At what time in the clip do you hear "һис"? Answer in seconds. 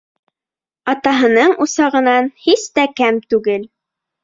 2.47-2.67